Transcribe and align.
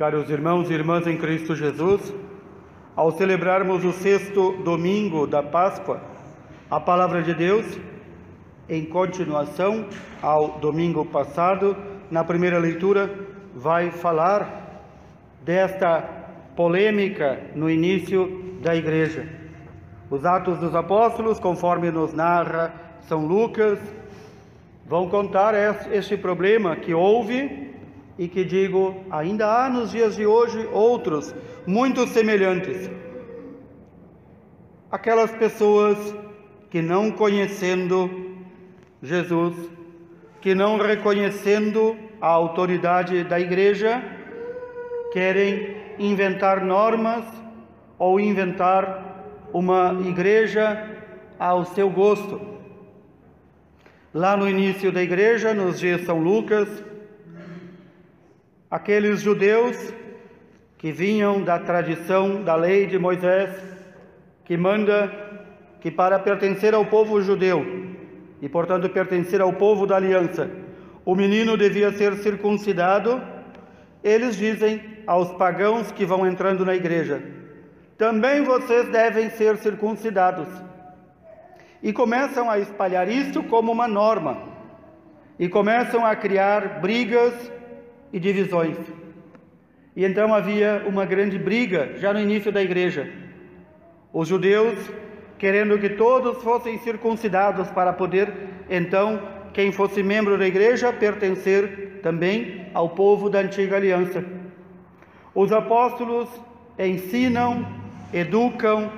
Caros 0.00 0.30
irmãos 0.30 0.70
e 0.70 0.72
irmãs 0.72 1.06
em 1.06 1.18
Cristo 1.18 1.54
Jesus, 1.54 2.14
ao 2.96 3.10
celebrarmos 3.10 3.84
o 3.84 3.92
sexto 3.92 4.52
domingo 4.64 5.26
da 5.26 5.42
Páscoa, 5.42 6.00
a 6.70 6.80
palavra 6.80 7.22
de 7.22 7.34
Deus, 7.34 7.78
em 8.66 8.86
continuação 8.86 9.84
ao 10.22 10.58
domingo 10.58 11.04
passado, 11.04 11.76
na 12.10 12.24
primeira 12.24 12.58
leitura, 12.58 13.14
vai 13.54 13.90
falar 13.90 14.88
desta 15.44 16.00
polêmica 16.56 17.38
no 17.54 17.68
início 17.68 18.58
da 18.62 18.74
igreja. 18.74 19.28
Os 20.08 20.24
Atos 20.24 20.58
dos 20.60 20.74
Apóstolos, 20.74 21.38
conforme 21.38 21.90
nos 21.90 22.14
narra 22.14 22.72
São 23.02 23.26
Lucas, 23.26 23.78
vão 24.86 25.10
contar 25.10 25.52
este 25.92 26.16
problema 26.16 26.74
que 26.74 26.94
houve 26.94 27.69
e 28.20 28.28
que 28.28 28.44
digo, 28.44 29.02
ainda 29.10 29.46
há 29.46 29.70
nos 29.70 29.92
dias 29.92 30.14
de 30.14 30.26
hoje 30.26 30.68
outros 30.70 31.34
muito 31.66 32.06
semelhantes. 32.06 32.90
Aquelas 34.90 35.30
pessoas 35.30 35.96
que 36.68 36.82
não 36.82 37.10
conhecendo 37.10 38.10
Jesus, 39.02 39.56
que 40.38 40.54
não 40.54 40.76
reconhecendo 40.76 41.96
a 42.20 42.26
autoridade 42.26 43.24
da 43.24 43.40
igreja, 43.40 44.02
querem 45.14 45.74
inventar 45.98 46.62
normas 46.62 47.24
ou 47.98 48.20
inventar 48.20 49.48
uma 49.50 49.98
igreja 50.06 50.90
ao 51.38 51.64
seu 51.64 51.88
gosto. 51.88 52.38
Lá 54.12 54.36
no 54.36 54.46
início 54.46 54.92
da 54.92 55.02
igreja, 55.02 55.54
nos 55.54 55.80
dias 55.80 56.02
São 56.02 56.18
Lucas, 56.18 56.89
aqueles 58.70 59.20
judeus 59.20 59.92
que 60.78 60.92
vinham 60.92 61.42
da 61.42 61.58
tradição 61.58 62.42
da 62.44 62.54
lei 62.54 62.86
de 62.86 62.98
Moisés, 62.98 63.50
que 64.44 64.56
manda 64.56 65.12
que 65.80 65.90
para 65.90 66.18
pertencer 66.18 66.72
ao 66.72 66.86
povo 66.86 67.20
judeu 67.20 67.64
e, 68.40 68.48
portanto, 68.48 68.88
pertencer 68.88 69.40
ao 69.40 69.52
povo 69.52 69.86
da 69.86 69.96
aliança, 69.96 70.48
o 71.04 71.14
menino 71.14 71.56
devia 71.56 71.90
ser 71.92 72.14
circuncidado, 72.18 73.20
eles 74.04 74.36
dizem 74.36 74.80
aos 75.06 75.32
pagãos 75.32 75.90
que 75.90 76.06
vão 76.06 76.26
entrando 76.26 76.64
na 76.64 76.74
igreja: 76.74 77.22
também 77.98 78.44
vocês 78.44 78.88
devem 78.88 79.30
ser 79.30 79.56
circuncidados. 79.56 80.48
E 81.82 81.92
começam 81.92 82.50
a 82.50 82.58
espalhar 82.58 83.08
isso 83.08 83.42
como 83.44 83.72
uma 83.72 83.88
norma, 83.88 84.42
e 85.38 85.48
começam 85.48 86.04
a 86.04 86.14
criar 86.14 86.80
brigas 86.80 87.34
e 88.12 88.18
divisões. 88.18 88.76
E 89.96 90.04
então 90.04 90.34
havia 90.34 90.84
uma 90.86 91.04
grande 91.04 91.38
briga 91.38 91.94
já 91.96 92.12
no 92.12 92.20
início 92.20 92.52
da 92.52 92.62
igreja. 92.62 93.10
Os 94.12 94.28
judeus 94.28 94.78
querendo 95.38 95.78
que 95.78 95.88
todos 95.90 96.42
fossem 96.42 96.78
circuncidados 96.78 97.70
para 97.70 97.92
poder 97.92 98.32
então 98.68 99.20
quem 99.52 99.72
fosse 99.72 100.02
membro 100.02 100.38
da 100.38 100.46
igreja 100.46 100.92
pertencer 100.92 102.00
também 102.02 102.66
ao 102.74 102.90
povo 102.90 103.30
da 103.30 103.40
antiga 103.40 103.76
aliança. 103.76 104.24
Os 105.34 105.50
apóstolos 105.52 106.28
ensinam, 106.78 107.66
educam, 108.12 108.90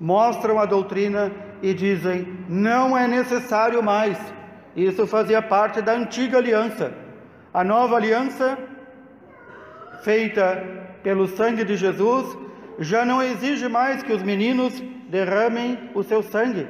mostram 0.00 0.58
a 0.58 0.66
doutrina 0.66 1.30
e 1.62 1.72
dizem: 1.72 2.26
não 2.48 2.96
é 2.96 3.06
necessário 3.06 3.82
mais. 3.82 4.18
Isso 4.76 5.06
fazia 5.06 5.40
parte 5.40 5.80
da 5.80 5.92
antiga 5.92 6.38
aliança. 6.38 7.03
A 7.54 7.62
nova 7.62 7.94
aliança, 7.94 8.58
feita 10.02 10.64
pelo 11.04 11.28
sangue 11.28 11.62
de 11.62 11.76
Jesus, 11.76 12.36
já 12.80 13.04
não 13.04 13.22
exige 13.22 13.68
mais 13.68 14.02
que 14.02 14.12
os 14.12 14.24
meninos 14.24 14.82
derramem 15.08 15.78
o 15.94 16.02
seu 16.02 16.20
sangue 16.20 16.66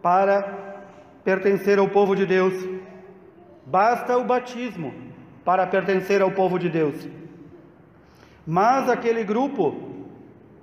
para 0.00 0.42
pertencer 1.22 1.78
ao 1.78 1.88
povo 1.88 2.16
de 2.16 2.24
Deus. 2.24 2.54
Basta 3.66 4.16
o 4.16 4.24
batismo 4.24 4.94
para 5.44 5.66
pertencer 5.66 6.22
ao 6.22 6.30
povo 6.30 6.58
de 6.58 6.70
Deus. 6.70 7.06
Mas 8.46 8.88
aquele 8.88 9.24
grupo 9.24 9.76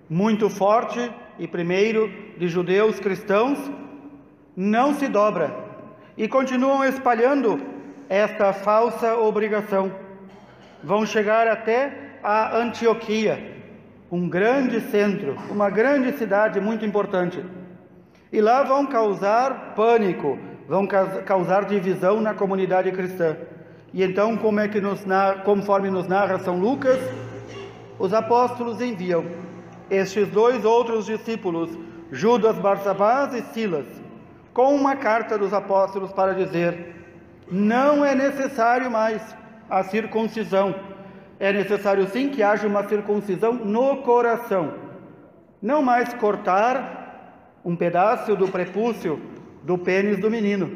muito 0.10 0.50
forte 0.50 1.12
e 1.38 1.48
primeiro 1.48 2.12
de 2.36 2.48
judeus 2.48 3.00
cristãos 3.00 3.60
não 4.56 4.96
se 4.96 5.08
dobra 5.08 5.54
e 6.18 6.28
continuam 6.28 6.84
espalhando 6.84 7.62
esta 8.12 8.52
falsa 8.52 9.16
obrigação. 9.16 9.90
Vão 10.84 11.06
chegar 11.06 11.48
até 11.48 12.18
a 12.22 12.58
Antioquia, 12.58 13.56
um 14.12 14.28
grande 14.28 14.82
centro, 14.82 15.38
uma 15.50 15.70
grande 15.70 16.12
cidade 16.18 16.60
muito 16.60 16.86
importante. 16.86 17.42
E 18.30 18.42
lá 18.42 18.64
vão 18.64 18.86
causar 18.86 19.76
pânico, 19.76 20.38
vão 20.68 20.86
causar 20.86 21.64
divisão 21.64 22.20
na 22.20 22.34
comunidade 22.34 22.92
cristã. 22.92 23.38
E 23.94 24.04
então, 24.04 24.36
como 24.36 24.60
é 24.60 24.68
que 24.68 24.82
nos 24.82 25.06
conforme 25.46 25.90
nos 25.90 26.06
narra 26.06 26.38
São 26.40 26.60
Lucas, 26.60 27.00
os 27.98 28.14
apóstolos 28.14 28.82
enviam 28.82 29.24
estes 29.90 30.28
dois 30.28 30.66
outros 30.66 31.06
discípulos, 31.06 31.70
Judas 32.12 32.58
Barsabás 32.58 33.34
e 33.34 33.42
Silas, 33.54 33.88
com 34.54 34.76
uma 34.76 34.98
carta 34.98 35.38
dos 35.38 35.54
apóstolos 35.54 36.12
para 36.12 36.34
dizer: 36.34 37.01
não 37.50 38.04
é 38.04 38.14
necessário 38.14 38.90
mais 38.92 39.36
a 39.70 39.84
circuncisão. 39.84 40.76
É 41.40 41.52
necessário 41.52 42.08
sim 42.08 42.30
que 42.30 42.44
haja 42.44 42.68
uma 42.68 42.88
circuncisão 42.88 43.54
no 43.54 43.98
coração. 44.04 44.74
Não 45.62 45.82
mais 45.82 46.14
cortar 46.14 47.60
um 47.64 47.76
pedaço 47.76 48.36
do 48.36 48.48
prepúcio 48.48 49.20
do 49.64 49.78
pênis 49.78 50.20
do 50.20 50.30
menino, 50.30 50.72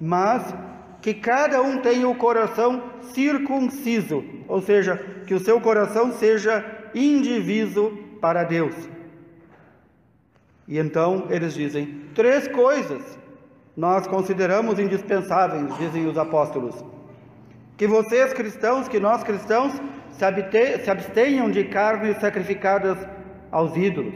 mas 0.00 0.54
que 1.00 1.14
cada 1.14 1.62
um 1.62 1.78
tenha 1.78 2.08
o 2.08 2.14
coração 2.14 2.82
circunciso, 3.02 4.24
ou 4.48 4.60
seja, 4.60 4.96
que 5.26 5.34
o 5.34 5.38
seu 5.38 5.60
coração 5.60 6.12
seja 6.12 6.64
indiviso 6.94 7.96
para 8.20 8.42
Deus. 8.42 8.74
E 10.66 10.78
então 10.78 11.26
eles 11.30 11.54
dizem 11.54 12.06
três 12.14 12.48
coisas 12.48 13.18
nós 13.76 14.06
consideramos 14.06 14.78
indispensáveis, 14.78 15.76
dizem 15.78 16.06
os 16.06 16.16
apóstolos. 16.16 16.84
Que 17.76 17.86
vocês 17.86 18.32
cristãos, 18.32 18.86
que 18.86 19.00
nós 19.00 19.24
cristãos, 19.24 19.72
se 20.12 20.90
abstenham 20.90 21.50
de 21.50 21.64
carnes 21.64 22.18
sacrificadas 22.18 22.96
aos 23.50 23.76
ídolos, 23.76 24.14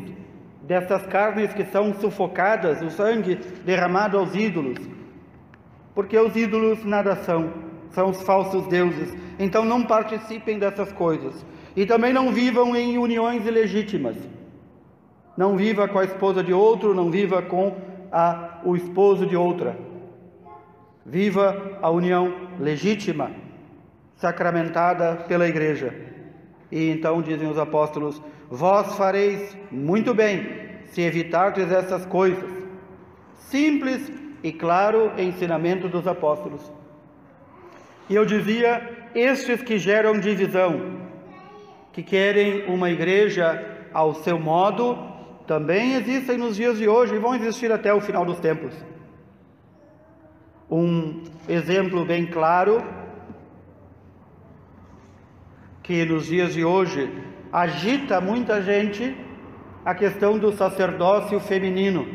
dessas 0.63 1.05
carnes 1.07 1.53
que 1.53 1.65
são 1.65 1.93
sufocadas, 1.95 2.81
o 2.83 2.91
sangue 2.91 3.37
derramado 3.65 4.17
aos 4.17 4.35
ídolos, 4.35 4.79
porque 5.95 6.17
os 6.17 6.37
ídolos 6.37 6.85
nada 6.85 7.17
são, 7.17 7.53
são 7.91 8.11
os 8.11 8.23
falsos 8.23 8.69
deuses. 8.69 9.13
Então 9.39 9.65
não 9.65 9.85
participem 9.85 10.57
dessas 10.57 10.93
coisas. 10.93 11.45
E 11.75 11.85
também 11.87 12.13
não 12.13 12.33
vivam 12.33 12.77
em 12.77 12.99
uniões 12.99 13.45
ilegítimas. 13.45 14.17
Não 15.37 15.57
viva 15.57 15.89
com 15.89 15.99
a 15.99 16.05
esposa 16.05 16.43
de 16.43 16.53
outro, 16.53 16.95
não 16.95 17.11
viva 17.11 17.43
com 17.43 17.77
a 18.13 18.61
o 18.65 18.77
esposo 18.77 19.27
de 19.27 19.37
outra. 19.37 19.77
Viva 21.05 21.79
a 21.81 21.91
união 21.91 22.49
legítima, 22.61 23.31
sacramentada 24.17 25.17
pela 25.29 25.49
Igreja. 25.49 25.95
E 26.71 26.91
então 26.91 27.23
dizem 27.23 27.49
os 27.49 27.59
apóstolos: 27.59 28.21
Vós 28.51 28.97
fareis 28.97 29.57
muito 29.71 30.13
bem 30.15 30.47
se 30.87 31.03
evitardes 31.03 31.71
essas 31.71 32.05
coisas. 32.07 32.51
Simples 33.35 34.13
e 34.43 34.53
claro 34.53 35.13
ensinamento 35.19 35.89
dos 35.89 36.07
apóstolos. 36.07 36.71
E 38.09 38.15
eu 38.15 38.25
dizia: 38.25 39.09
estes 39.15 39.63
que 39.63 39.79
geram 39.79 40.19
divisão, 40.19 40.99
que 41.93 42.03
querem 42.03 42.67
uma 42.67 42.91
igreja 42.91 43.89
ao 43.93 44.15
seu 44.15 44.39
modo, 44.39 44.99
também 45.49 45.95
existem 45.95 46.37
nos 46.37 46.57
dias 46.57 46.77
de 46.77 46.87
hoje 46.87 47.15
e 47.15 47.19
vão 47.19 47.35
existir 47.35 47.73
até 47.73 47.93
o 47.93 48.03
final 48.03 48.25
dos 48.25 48.39
tempos. 48.39 48.75
Um 50.71 51.23
exemplo 51.49 52.05
bem 52.05 52.27
claro 52.27 52.85
que 55.83 56.05
nos 56.05 56.27
dias 56.27 56.53
de 56.53 56.63
hoje 56.63 57.11
agita 57.51 58.21
muita 58.21 58.61
gente 58.61 59.17
a 59.83 59.95
questão 59.95 60.39
do 60.39 60.53
sacerdócio 60.53 61.41
feminino. 61.41 62.07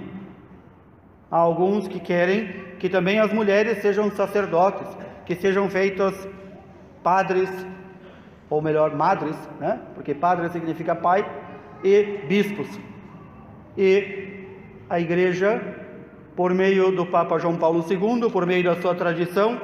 Há 1.32 1.38
alguns 1.38 1.88
que 1.88 2.00
querem 2.00 2.76
que 2.78 2.88
também 2.88 3.18
as 3.20 3.34
mulheres 3.34 3.82
sejam 3.82 4.12
sacerdotes, 4.12 4.96
que 5.26 5.36
sejam 5.36 5.68
feitas 5.72 6.28
padres, 7.02 7.50
ou 8.48 8.62
melhor, 8.62 8.96
madres, 8.96 9.36
né? 9.60 9.82
porque 9.96 10.14
padre 10.14 10.50
significa 10.50 10.94
pai, 10.94 11.26
e 11.84 12.20
bispos. 12.28 12.93
E 13.78 14.46
a 14.90 15.00
Igreja, 15.00 15.62
por 16.36 16.54
meio 16.54 16.92
do 16.92 17.06
Papa 17.06 17.38
João 17.40 17.58
Paulo 17.58 17.84
II, 17.90 18.30
por 18.30 18.46
meio 18.46 18.64
da 18.64 18.76
sua 18.82 18.94
tradição, 18.94 19.60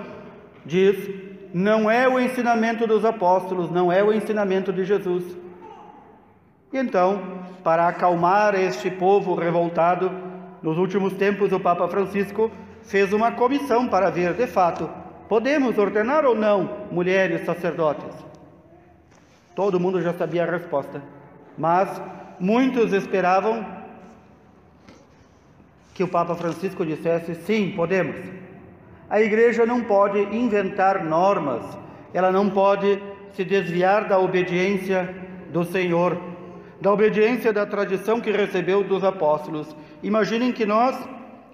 diz 0.66 1.30
não 1.54 1.90
é 1.90 2.08
o 2.08 2.20
ensinamento 2.20 2.86
dos 2.86 3.04
apóstolos, 3.04 3.72
não 3.72 3.92
é 3.92 4.04
o 4.04 4.14
ensinamento 4.14 4.72
de 4.72 4.86
Jesus. 4.86 5.24
E 6.72 6.78
então, 6.78 7.22
para 7.64 7.88
acalmar 7.88 8.54
este 8.54 8.92
povo 8.92 9.34
revoltado, 9.34 10.12
nos 10.62 10.78
últimos 10.78 11.14
tempos 11.14 11.52
o 11.52 11.60
Papa 11.60 11.88
Francisco 11.88 12.52
fez 12.84 13.12
uma 13.14 13.32
comissão 13.32 13.88
para 13.88 14.10
ver, 14.10 14.34
de 14.34 14.46
fato, 14.46 14.90
podemos 15.28 15.78
ordenar 15.78 16.26
ou 16.26 16.36
não 16.36 16.88
mulheres 16.92 17.46
sacerdotes? 17.46 18.16
Todo 19.56 19.80
mundo 19.80 20.02
já 20.02 20.14
sabia 20.14 20.44
a 20.44 20.52
resposta, 20.52 21.02
mas 21.58 22.02
muitos 22.40 22.94
esperavam 22.94 23.66
que 26.00 26.04
o 26.04 26.07
Papa 26.07 26.34
Francisco 26.34 26.86
dissesse: 26.86 27.36
sim, 27.36 27.74
podemos. 27.75 28.16
A 29.10 29.19
igreja 29.19 29.66
não 29.66 29.84
pode 29.84 30.18
inventar 30.34 31.04
normas, 31.04 31.62
ela 32.13 32.31
não 32.31 32.50
pode 32.50 33.04
se 33.34 33.44
desviar 33.44 34.07
da 34.07 34.18
obediência 34.18 35.13
do 35.51 35.66
Senhor, 35.66 36.18
da 36.80 36.94
obediência 36.94 37.51
da 37.51 37.66
tradição 37.66 38.22
que 38.22 38.31
recebeu 38.31 38.81
dos 38.81 39.04
apóstolos. 39.04 39.75
Imaginem 40.01 40.54
que 40.54 40.66
nós, 40.66 40.96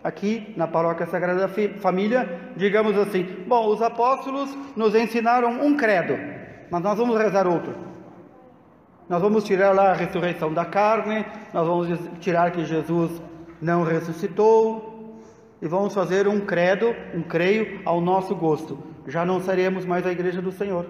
aqui 0.03 0.53
na 0.55 0.67
Paróquia 0.67 1.07
Sagrada 1.07 1.49
Família, 1.79 2.51
digamos 2.55 2.95
assim: 2.99 3.25
bom, 3.47 3.69
os 3.69 3.81
apóstolos 3.81 4.55
nos 4.75 4.93
ensinaram 4.93 5.65
um 5.65 5.75
credo, 5.75 6.15
mas 6.69 6.83
nós 6.83 6.95
vamos 6.95 7.17
rezar 7.17 7.47
outro. 7.47 7.73
Nós 9.09 9.19
vamos 9.19 9.43
tirar 9.43 9.73
lá 9.73 9.89
a 9.89 9.95
ressurreição 9.95 10.53
da 10.53 10.65
carne, 10.65 11.25
nós 11.51 11.65
vamos 11.65 11.99
tirar 12.19 12.51
que 12.51 12.63
Jesus 12.63 13.11
não 13.61 13.83
ressuscitou, 13.83 14.95
e 15.61 15.67
vamos 15.67 15.93
fazer 15.93 16.27
um 16.27 16.41
credo, 16.41 16.95
um 17.13 17.21
creio 17.21 17.81
ao 17.85 18.01
nosso 18.01 18.35
gosto. 18.35 18.77
Já 19.07 19.25
não 19.25 19.39
seremos 19.41 19.85
mais 19.85 20.05
a 20.05 20.11
igreja 20.11 20.41
do 20.41 20.51
Senhor. 20.51 20.85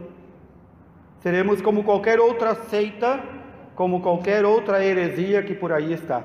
Seremos 1.19 1.61
como 1.61 1.83
qualquer 1.83 2.19
outra 2.19 2.55
seita, 2.55 3.19
como 3.75 4.01
qualquer 4.01 4.45
outra 4.45 4.83
heresia 4.83 5.43
que 5.43 5.53
por 5.53 5.71
aí 5.71 5.93
está. 5.93 6.23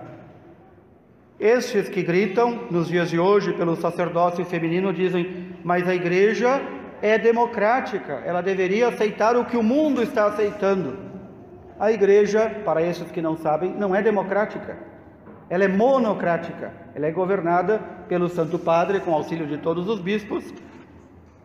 Estes 1.39 1.89
que 1.89 2.03
gritam 2.03 2.67
nos 2.71 2.89
dias 2.89 3.09
de 3.09 3.19
hoje 3.19 3.53
pelo 3.53 3.77
sacerdócio 3.77 4.45
feminino 4.45 4.93
dizem: 4.93 5.55
"Mas 5.65 5.89
a 5.89 5.95
igreja 5.95 6.61
é 7.01 7.19
democrática, 7.19 8.23
ela 8.27 8.43
deveria 8.43 8.89
aceitar 8.89 9.37
o 9.37 9.45
que 9.45 9.57
o 9.57 9.63
mundo 9.63 10.03
está 10.03 10.27
aceitando". 10.27 10.99
A 11.79 11.91
igreja, 11.91 12.51
para 12.65 12.83
estes 12.83 13.11
que 13.11 13.23
não 13.23 13.37
sabem, 13.37 13.73
não 13.73 13.95
é 13.95 14.03
democrática. 14.03 14.90
Ela 15.51 15.65
é 15.65 15.69
monocrática. 15.69 16.73
Ela 16.95 17.09
é 17.09 17.11
governada 17.11 17.81
pelo 18.09 18.29
Santo 18.29 18.57
Padre 18.59 19.01
com 19.01 19.13
auxílio 19.13 19.49
de 19.49 19.59
todos 19.59 19.89
os 19.89 20.01
bispos. 20.01 20.55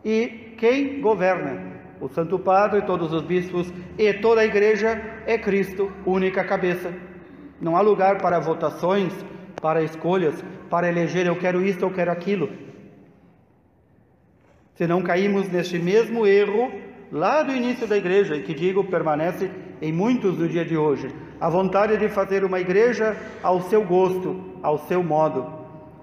E 0.06 0.54
quem 0.60 1.02
governa? 1.02 1.74
O 2.00 2.08
Santo 2.08 2.38
Padre, 2.38 2.84
todos 2.84 3.12
os 3.12 3.24
bispos 3.24 3.74
e 3.98 4.14
toda 4.14 4.42
a 4.42 4.46
igreja 4.46 5.02
é 5.26 5.38
Cristo, 5.40 5.92
única 6.06 6.44
cabeça. 6.44 6.94
Não 7.60 7.76
há 7.76 7.82
lugar 7.82 8.22
para 8.22 8.38
votações, 8.38 9.12
para 9.60 9.82
escolhas, 9.82 10.44
para 10.70 10.88
eleger 10.88 11.26
eu 11.26 11.36
quero 11.38 11.66
isto, 11.66 11.84
eu 11.84 11.92
quero 11.92 12.12
aquilo. 12.12 12.50
Se 14.76 14.86
não 14.86 15.02
caímos 15.02 15.50
neste 15.50 15.80
mesmo 15.80 16.28
erro 16.28 16.72
lá 17.12 17.42
do 17.42 17.54
início 17.54 17.88
da 17.88 17.98
igreja, 17.98 18.36
e 18.36 18.44
que 18.44 18.54
digo 18.54 18.84
permanece 18.84 19.50
em 19.82 19.92
muitos 19.92 20.38
do 20.38 20.48
dia 20.48 20.66
de 20.66 20.76
hoje, 20.78 21.08
a 21.40 21.50
vontade 21.50 21.98
de 21.98 22.08
fazer 22.10 22.44
uma 22.44 22.60
igreja 22.60 23.16
ao 23.44 23.62
seu 23.62 23.84
gosto, 23.84 24.40
ao 24.64 24.78
seu 24.80 25.04
modo. 25.04 25.46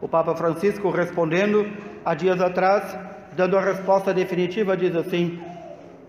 O 0.00 0.08
Papa 0.08 0.34
Francisco, 0.34 0.90
respondendo 0.90 1.66
há 2.04 2.14
dias 2.14 2.40
atrás, 2.40 2.96
dando 3.34 3.56
a 3.56 3.60
resposta 3.60 4.12
definitiva, 4.12 4.76
diz 4.76 4.94
assim: 4.94 5.40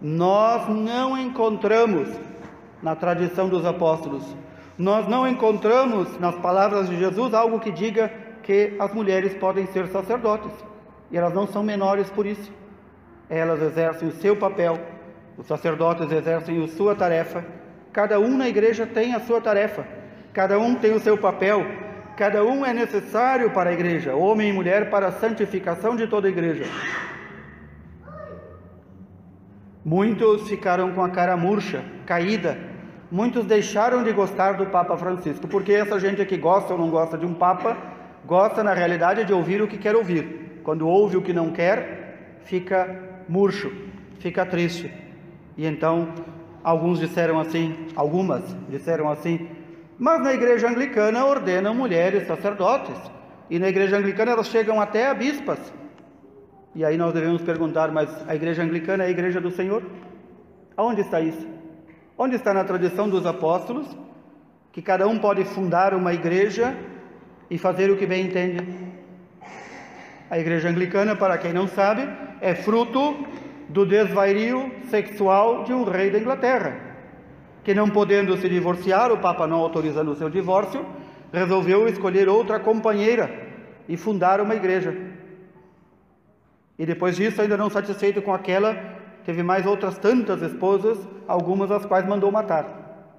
Nós 0.02 0.68
não 0.68 1.18
encontramos 1.18 2.10
na 2.82 2.96
tradição 2.96 3.48
dos 3.48 3.66
apóstolos, 3.66 4.24
nós 4.78 5.08
não 5.08 5.28
encontramos 5.28 6.20
nas 6.20 6.36
palavras 6.36 6.90
de 6.90 6.98
Jesus 6.98 7.34
algo 7.34 7.60
que 7.60 7.72
diga 7.72 8.12
que 8.42 8.76
as 8.80 8.94
mulheres 8.94 9.34
podem 9.36 9.66
ser 9.68 9.88
sacerdotes, 9.88 10.52
e 11.10 11.18
elas 11.18 11.34
não 11.34 11.48
são 11.48 11.64
menores 11.64 12.10
por 12.10 12.26
isso. 12.26 12.52
Elas 13.30 13.62
exercem 13.62 14.10
o 14.10 14.12
seu 14.12 14.36
papel, 14.36 14.78
os 15.38 15.48
sacerdotes 15.48 16.12
exercem 16.12 16.62
a 16.62 16.68
sua 16.68 16.94
tarefa 16.94 17.44
Cada 17.94 18.20
um 18.20 18.36
na 18.36 18.50
igreja 18.50 18.88
tem 18.88 19.14
a 19.14 19.20
sua 19.20 19.40
tarefa, 19.40 19.86
cada 20.34 20.58
um 20.58 20.74
tem 20.74 20.94
o 20.96 21.00
seu 21.00 21.16
papel, 21.16 21.64
cada 22.18 22.44
um 22.44 22.66
é 22.66 22.74
necessário 22.74 23.52
para 23.52 23.70
a 23.70 23.74
igreja, 23.74 24.16
homem 24.16 24.50
e 24.50 24.54
mulher, 24.54 24.90
para 24.90 25.08
a 25.08 25.12
santificação 25.12 25.96
de 25.96 26.08
toda 26.08 26.28
a 26.28 26.32
igreja. 26.32 26.66
Muitos 29.86 30.50
ficaram 30.50 30.92
com 30.94 31.04
a 31.04 31.10
cara 31.10 31.38
murcha, 31.38 31.84
caída. 32.06 32.58
Muitos 33.12 33.46
deixaram 33.46 34.04
de 34.04 34.12
gostar 34.12 34.54
do 34.54 34.66
Papa 34.66 34.98
Francisco, 34.98 35.48
porque 35.48 35.74
essa 35.74 36.00
gente 36.00 36.26
que 36.26 36.36
gosta 36.36 36.74
ou 36.74 36.80
não 36.80 36.90
gosta 36.90 37.16
de 37.16 37.28
um 37.28 37.34
Papa, 37.36 37.78
gosta 38.26 38.64
na 38.64 38.74
realidade 38.74 39.24
de 39.24 39.34
ouvir 39.34 39.62
o 39.62 39.68
que 39.68 39.78
quer 39.78 39.96
ouvir. 39.96 40.62
Quando 40.64 40.88
ouve 40.88 41.18
o 41.18 41.22
que 41.22 41.32
não 41.32 41.52
quer, 41.52 42.40
fica 42.46 42.90
murcho, 43.30 43.72
fica 44.18 44.44
triste. 44.46 44.92
E 45.56 45.68
então 45.68 46.08
Alguns 46.64 47.00
disseram 47.00 47.40
assim, 47.40 47.88
algumas 47.96 48.42
disseram 48.70 49.10
assim, 49.10 49.50
mas 50.00 50.22
na 50.24 50.34
igreja 50.34 50.70
anglicana 50.70 51.26
ordenam 51.26 51.76
mulheres 51.76 52.26
sacerdotes, 52.26 52.96
e 53.50 53.60
na 53.60 53.68
igreja 53.68 53.98
anglicana 53.98 54.32
elas 54.32 54.48
chegam 54.48 54.80
até 54.80 55.08
a 55.08 55.14
bispas. 55.14 55.60
E 56.74 56.84
aí 56.84 56.98
nós 56.98 57.14
devemos 57.14 57.42
perguntar, 57.42 57.92
mas 57.92 58.10
a 58.28 58.34
igreja 58.34 58.64
anglicana 58.64 59.04
é 59.04 59.08
a 59.08 59.10
igreja 59.10 59.42
do 59.42 59.52
Senhor? 59.52 59.84
Aonde 60.76 61.02
está 61.02 61.20
isso? 61.20 61.48
Onde 62.18 62.36
está 62.36 62.54
na 62.54 62.64
tradição 62.64 63.10
dos 63.10 63.26
apóstolos 63.26 63.86
que 64.72 64.82
cada 64.82 65.08
um 65.08 65.20
pode 65.20 65.44
fundar 65.44 65.94
uma 65.94 66.14
igreja 66.14 66.76
e 67.50 67.58
fazer 67.58 67.92
o 67.92 67.98
que 67.98 68.08
bem 68.08 68.26
entende? 68.26 68.66
A 70.32 70.40
igreja 70.40 70.70
anglicana, 70.70 71.16
para 71.16 71.38
quem 71.38 71.54
não 71.54 71.68
sabe, 71.68 72.08
é 72.42 72.56
fruto 72.56 73.28
do 73.74 73.88
desvario 73.88 74.72
sexual 74.88 75.64
de 75.64 75.74
um 75.74 75.84
rei 75.84 76.12
da 76.12 76.20
Inglaterra, 76.20 76.80
que 77.64 77.74
não 77.74 77.90
podendo 77.90 78.38
se 78.38 78.48
divorciar, 78.48 79.12
o 79.12 79.18
Papa 79.18 79.48
não 79.48 79.58
autorizando 79.58 80.12
o 80.12 80.16
seu 80.16 80.30
divórcio, 80.30 80.86
resolveu 81.34 81.88
escolher 81.88 82.30
outra 82.30 82.60
companheira 82.60 83.52
e 83.90 83.98
fundar 83.98 84.40
uma 84.40 84.54
igreja. 84.54 84.96
E 86.78 86.86
depois 86.86 87.16
disso, 87.16 87.42
ainda 87.42 87.58
não 87.58 87.70
satisfeito 87.70 88.22
com 88.22 88.32
aquela, 88.32 88.76
teve 89.26 89.42
mais 89.42 89.66
outras 89.66 89.98
tantas 89.98 90.44
esposas, 90.44 91.00
algumas 91.28 91.72
as 91.72 91.84
quais 91.84 92.06
mandou 92.06 92.32
matar. 92.32 93.10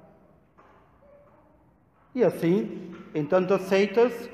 E 2.14 2.22
assim, 2.22 2.92
em 3.12 3.24
tantas 3.24 3.62
seitas, 3.62 4.30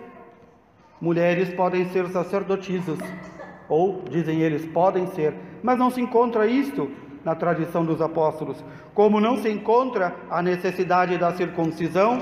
mulheres 1.00 1.54
podem 1.54 1.88
ser 1.88 2.08
sacerdotisas 2.08 2.98
ou 3.70 4.02
dizem 4.10 4.42
eles, 4.42 4.66
podem 4.66 5.06
ser, 5.06 5.32
mas 5.62 5.78
não 5.78 5.90
se 5.90 6.00
encontra 6.00 6.46
isto 6.46 6.90
na 7.24 7.34
tradição 7.34 7.84
dos 7.84 8.00
apóstolos. 8.00 8.64
Como 8.94 9.20
não 9.20 9.36
se 9.38 9.48
encontra 9.48 10.14
a 10.30 10.42
necessidade 10.42 11.18
da 11.18 11.32
circuncisão, 11.32 12.20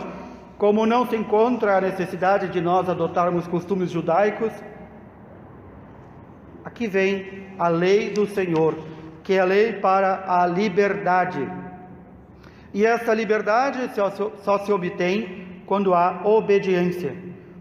como 0.57 0.87
não 0.87 1.07
se 1.07 1.17
encontra 1.17 1.77
a 1.77 1.81
necessidade 1.81 2.49
de 2.49 2.61
nós 2.61 2.89
adotarmos 2.89 3.47
costumes 3.47 3.91
judaicos, 3.91 4.53
aqui 6.65 6.87
vem 6.87 7.47
a 7.59 7.69
lei 7.69 8.11
do 8.11 8.27
Senhor, 8.27 8.77
que 9.23 9.35
é 9.35 9.41
a 9.41 9.45
lei 9.45 9.75
para 9.75 10.25
a 10.27 10.47
liberdade. 10.47 11.49
E 12.75 12.85
essa 12.85 13.15
liberdade 13.15 13.91
só, 14.43 14.59
se 14.59 14.73
obtém 14.73 15.63
quando 15.65 15.95
há 15.95 16.23
obediência. 16.25 17.17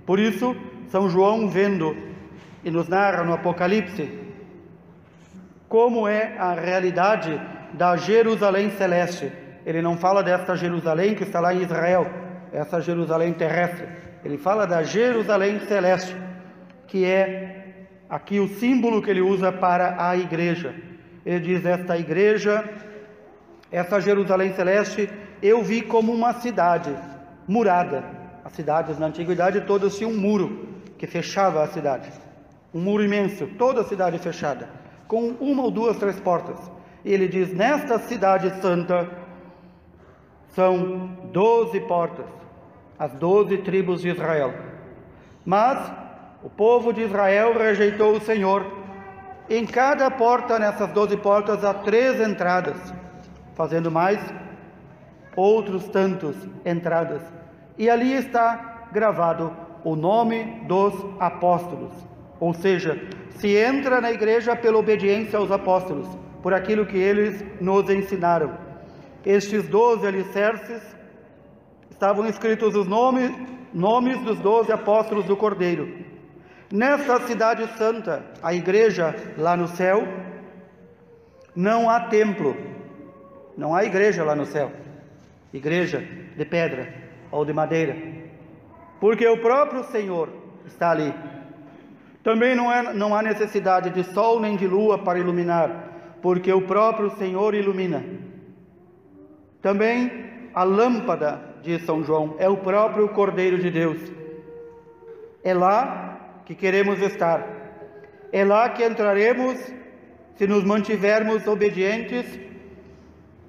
Por 0.06 0.20
isso, 0.20 0.56
São 0.88 1.10
João, 1.10 1.48
vendo 1.48 1.96
e 2.64 2.72
nos 2.72 2.88
narra 2.88 3.24
no 3.24 3.34
Apocalipse 3.34 4.17
como 5.68 6.08
é 6.08 6.38
a 6.38 6.54
realidade 6.54 7.40
da 7.74 7.96
Jerusalém 7.98 8.72
celeste. 8.72 9.32
Ele 9.66 9.82
não 9.82 9.98
fala 9.98 10.24
desta 10.24 10.56
Jerusalém 10.56 11.14
que 11.14 11.24
está 11.24 11.40
lá 11.40 11.54
em 11.54 11.62
Israel, 11.62 12.08
essa 12.54 12.80
Jerusalém 12.80 13.34
terrestre. 13.34 13.88
Ele 14.24 14.38
fala 14.38 14.66
da 14.66 14.84
Jerusalém 14.84 15.60
celeste, 15.62 16.16
que 16.88 17.06
é 17.06 17.88
aqui 18.10 18.40
o 18.40 18.48
símbolo 18.48 19.02
que 19.02 19.10
ele 19.10 19.22
usa 19.22 19.52
para 19.52 20.08
a 20.08 20.16
igreja. 20.16 20.74
Ele 21.26 21.40
diz: 21.40 21.66
Esta 21.66 21.98
igreja, 21.98 22.64
essa 23.72 24.00
Jerusalém 24.00 24.54
celeste, 24.54 25.10
eu 25.42 25.62
vi 25.64 25.82
como 25.82 26.14
uma 26.14 26.34
cidade 26.34 26.96
murada. 27.48 28.04
As 28.46 28.54
cidades 28.54 28.98
na 28.98 29.08
antiguidade 29.08 29.62
todas 29.62 29.98
tinham 29.98 30.12
um 30.12 30.18
muro 30.18 30.68
que 30.98 31.06
fechava 31.06 31.62
a 31.62 31.68
cidade 31.68 32.10
um 32.74 32.82
muro 32.82 33.04
imenso, 33.04 33.48
toda 33.58 33.82
a 33.82 33.84
cidade 33.84 34.20
fechada, 34.20 34.70
com 35.08 35.36
uma 35.40 35.64
ou 35.64 35.72
duas, 35.72 35.98
três 35.98 36.20
portas. 36.20 36.60
E 37.04 37.14
ele 37.14 37.28
diz: 37.28 37.54
Nesta 37.54 38.00
cidade 38.00 38.50
santa 38.62 39.10
são 40.50 41.08
doze 41.32 41.80
portas, 41.82 42.26
as 42.98 43.12
doze 43.14 43.58
tribos 43.60 44.02
de 44.02 44.10
Israel. 44.10 44.54
Mas 45.46 45.92
o 46.44 46.50
povo 46.50 46.92
de 46.92 47.02
Israel 47.02 47.54
rejeitou 47.58 48.14
o 48.14 48.22
Senhor, 48.22 48.66
Em 49.50 49.66
cada 49.66 50.12
porta, 50.12 50.60
nessas 50.60 50.90
doze 50.92 51.16
portas, 51.16 51.64
há 51.64 51.74
três 51.74 52.20
entradas, 52.20 52.76
fazendo 53.56 53.90
mais 53.90 54.20
outros 55.38 55.88
tantos 55.88 56.36
entradas. 56.66 57.22
E 57.78 57.90
ali 57.90 58.12
está 58.14 58.90
gravado 58.92 59.56
o 59.86 59.96
nome 59.96 60.44
dos 60.68 60.94
apóstolos. 61.18 61.94
Ou 62.40 62.54
seja, 62.54 63.00
se 63.38 63.56
entra 63.56 64.02
na 64.02 64.12
igreja 64.12 64.56
pela 64.56 64.78
obediência 64.78 65.38
aos 65.38 65.52
apóstolos, 65.52 66.08
por 66.42 66.54
aquilo 66.54 66.86
que 66.86 66.98
eles 66.98 67.44
nos 67.60 67.90
ensinaram. 67.90 68.58
Estes 69.26 69.68
doze 69.68 70.08
alicerces 70.08 70.82
estavam 71.90 72.28
escritos 72.28 72.76
os 72.76 72.88
nomes, 72.88 73.32
nomes 73.74 74.20
dos 74.22 74.40
doze 74.40 74.72
apóstolos 74.72 75.26
do 75.26 75.36
Cordeiro. 75.36 76.06
Nesta 76.72 77.20
cidade 77.22 77.66
santa, 77.78 78.24
a 78.42 78.54
igreja 78.54 79.16
lá 79.38 79.56
no 79.56 79.68
céu, 79.68 80.04
não 81.56 81.90
há 81.90 82.02
templo, 82.02 82.56
não 83.58 83.74
há 83.74 83.84
igreja 83.84 84.24
lá 84.24 84.36
no 84.36 84.46
céu, 84.46 84.72
igreja 85.54 86.00
de 86.36 86.46
pedra 86.46 86.94
ou 87.32 87.44
de 87.44 87.54
madeira, 87.54 87.96
porque 89.00 89.28
o 89.28 89.42
próprio 89.42 89.84
Senhor 89.86 90.30
está 90.66 90.92
ali. 90.92 91.14
Também 92.24 92.56
não, 92.56 92.72
é, 92.72 92.94
não 92.94 93.16
há 93.16 93.22
necessidade 93.22 93.90
de 93.90 94.04
sol 94.04 94.40
nem 94.40 94.56
de 94.56 94.68
lua 94.68 94.98
para 94.98 95.20
iluminar, 95.20 96.18
porque 96.22 96.52
o 96.52 96.62
próprio 96.62 97.10
Senhor 97.12 97.54
ilumina. 97.54 98.04
Também 99.62 100.50
a 100.54 100.64
lâmpada 100.64 101.40
de 101.62 101.80
São 101.80 102.04
João 102.04 102.36
é 102.40 102.50
o 102.50 102.58
próprio 102.58 103.10
Cordeiro 103.10 103.58
de 103.58 103.70
Deus. 103.70 104.00
É 105.44 105.54
lá 105.54 106.42
que 106.46 106.56
queremos 106.56 107.02
estar. 107.02 107.46
É 108.32 108.44
lá 108.44 108.70
que 108.70 108.86
entraremos 108.86 109.58
se 110.36 110.46
nos 110.46 110.64
mantivermos 110.64 111.48
obedientes 111.48 112.40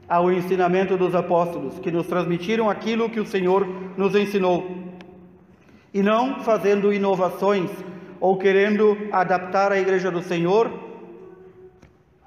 ao 0.08 0.32
ensinamento 0.32 0.96
dos 0.96 1.14
apóstolos, 1.14 1.78
que 1.78 1.90
nos 1.90 2.06
transmitiram 2.06 2.70
aquilo 2.70 3.10
que 3.10 3.20
o 3.20 3.26
Senhor 3.26 3.66
nos 3.96 4.14
ensinou, 4.14 4.94
e 5.92 6.02
não 6.02 6.40
fazendo 6.40 6.92
inovações 6.92 7.70
ou 8.20 8.36
querendo 8.36 8.96
adaptar 9.12 9.72
a 9.72 9.78
Igreja 9.78 10.10
do 10.10 10.22
Senhor 10.22 10.88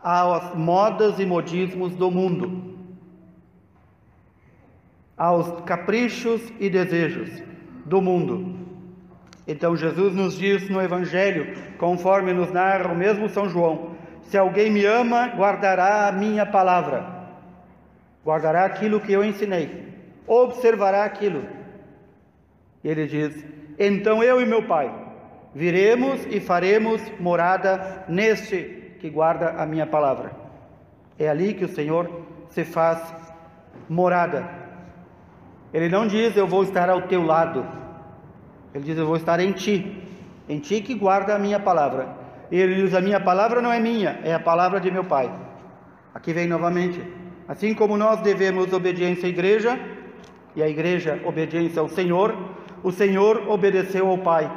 às 0.03 0.55
modas 0.55 1.19
e 1.19 1.25
modismos 1.25 1.93
do 1.95 2.09
mundo, 2.09 2.75
aos 5.15 5.61
caprichos 5.61 6.41
e 6.59 6.69
desejos 6.69 7.43
do 7.85 8.01
mundo. 8.01 8.59
Então 9.47 9.75
Jesus 9.75 10.15
nos 10.15 10.37
diz 10.37 10.69
no 10.69 10.81
Evangelho, 10.81 11.55
conforme 11.77 12.33
nos 12.33 12.51
narra 12.51 12.91
o 12.91 12.97
mesmo 12.97 13.29
São 13.29 13.47
João: 13.47 13.95
Se 14.23 14.37
alguém 14.37 14.71
me 14.71 14.85
ama, 14.85 15.27
guardará 15.35 16.07
a 16.07 16.11
minha 16.11 16.45
palavra, 16.45 17.27
guardará 18.25 18.65
aquilo 18.65 18.99
que 18.99 19.11
eu 19.11 19.23
ensinei, 19.23 19.93
observará 20.25 21.03
aquilo. 21.03 21.43
E 22.83 22.87
ele 22.87 23.05
diz: 23.05 23.45
Então 23.77 24.23
eu 24.23 24.41
e 24.41 24.45
meu 24.45 24.63
Pai 24.63 25.10
viremos 25.53 26.25
e 26.29 26.39
faremos 26.39 27.01
morada 27.19 28.05
neste 28.07 28.95
que 28.99 29.09
guarda 29.09 29.51
a 29.61 29.65
minha 29.65 29.87
palavra. 29.87 30.31
É 31.17 31.27
ali 31.29 31.53
que 31.53 31.65
o 31.65 31.69
Senhor 31.69 32.09
se 32.49 32.63
faz 32.63 33.13
morada. 33.89 34.47
Ele 35.73 35.89
não 35.89 36.07
diz: 36.07 36.35
Eu 36.35 36.47
vou 36.47 36.63
estar 36.63 36.89
ao 36.89 37.03
teu 37.03 37.23
lado 37.23 37.81
ele 38.73 38.83
diz: 38.83 38.97
Eu 38.97 39.05
vou 39.05 39.15
estar 39.15 39.39
em 39.39 39.51
ti, 39.51 40.01
em 40.47 40.59
ti 40.59 40.81
que 40.81 40.95
guarda 40.95 41.35
a 41.35 41.39
minha 41.39 41.59
palavra. 41.59 42.07
E 42.49 42.57
ele 42.57 42.75
diz: 42.75 42.93
A 42.93 43.01
minha 43.01 43.19
palavra 43.19 43.61
não 43.61 43.71
é 43.71 43.79
minha, 43.79 44.19
é 44.23 44.33
a 44.33 44.39
palavra 44.39 44.79
de 44.79 44.89
meu 44.89 45.03
Pai. 45.03 45.31
Aqui 46.13 46.33
vem 46.33 46.47
novamente. 46.47 47.01
Assim 47.47 47.73
como 47.73 47.97
nós 47.97 48.21
devemos 48.21 48.71
obediência 48.71 49.25
à 49.25 49.29
igreja, 49.29 49.79
e 50.55 50.63
a 50.63 50.69
igreja 50.69 51.19
obediência 51.25 51.81
ao 51.81 51.89
Senhor, 51.89 52.35
o 52.81 52.91
Senhor 52.91 53.49
obedeceu 53.49 54.07
ao 54.07 54.17
Pai. 54.17 54.49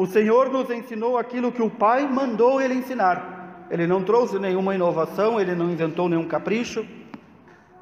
O 0.00 0.06
Senhor 0.06 0.48
nos 0.48 0.70
ensinou 0.70 1.18
aquilo 1.18 1.52
que 1.52 1.60
o 1.60 1.68
Pai 1.68 2.08
mandou 2.08 2.58
ele 2.58 2.72
ensinar. 2.72 3.66
Ele 3.70 3.86
não 3.86 4.02
trouxe 4.02 4.38
nenhuma 4.38 4.74
inovação, 4.74 5.38
ele 5.38 5.54
não 5.54 5.70
inventou 5.70 6.08
nenhum 6.08 6.26
capricho. 6.26 6.86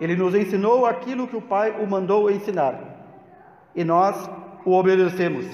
Ele 0.00 0.16
nos 0.16 0.34
ensinou 0.34 0.84
aquilo 0.84 1.28
que 1.28 1.36
o 1.36 1.40
Pai 1.40 1.70
o 1.80 1.86
mandou 1.86 2.28
ensinar. 2.28 2.74
E 3.72 3.84
nós 3.84 4.28
o 4.64 4.72
obedecemos. 4.72 5.46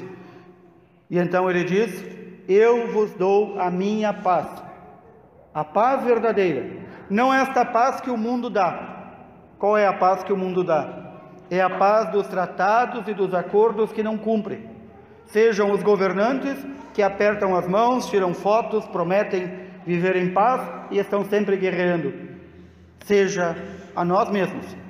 E 1.10 1.18
então 1.18 1.50
ele 1.50 1.64
diz: 1.64 2.02
Eu 2.48 2.90
vos 2.90 3.12
dou 3.12 3.60
a 3.60 3.70
minha 3.70 4.14
paz, 4.14 4.48
a 5.52 5.64
paz 5.64 6.02
verdadeira, 6.02 6.78
não 7.10 7.30
é 7.30 7.42
esta 7.42 7.62
paz 7.66 8.00
que 8.00 8.08
o 8.08 8.16
mundo 8.16 8.48
dá. 8.48 9.18
Qual 9.58 9.76
é 9.76 9.86
a 9.86 9.92
paz 9.92 10.24
que 10.24 10.32
o 10.32 10.36
mundo 10.36 10.64
dá? 10.64 11.12
É 11.50 11.60
a 11.60 11.68
paz 11.68 12.10
dos 12.10 12.26
tratados 12.26 13.06
e 13.06 13.12
dos 13.12 13.34
acordos 13.34 13.92
que 13.92 14.02
não 14.02 14.16
cumprem. 14.16 14.73
Sejam 15.26 15.70
os 15.72 15.82
governantes 15.82 16.56
que 16.92 17.02
apertam 17.02 17.56
as 17.56 17.66
mãos, 17.66 18.08
tiram 18.08 18.32
fotos, 18.32 18.86
prometem 18.86 19.50
viver 19.84 20.16
em 20.16 20.32
paz 20.32 20.60
e 20.90 20.98
estão 20.98 21.24
sempre 21.24 21.56
guerreando. 21.56 22.12
Seja 23.04 23.56
a 23.94 24.04
nós 24.04 24.30
mesmos 24.30 24.84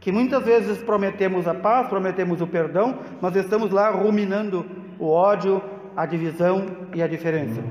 que 0.00 0.10
muitas 0.10 0.42
vezes 0.44 0.82
prometemos 0.82 1.46
a 1.46 1.54
paz, 1.54 1.86
prometemos 1.88 2.40
o 2.40 2.46
perdão, 2.46 2.98
mas 3.20 3.36
estamos 3.36 3.70
lá 3.70 3.90
ruminando 3.90 4.64
o 4.98 5.08
ódio, 5.08 5.62
a 5.94 6.06
divisão 6.06 6.66
e 6.94 7.02
a 7.02 7.06
diferença. 7.06 7.62